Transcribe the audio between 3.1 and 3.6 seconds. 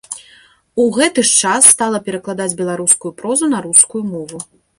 прозу на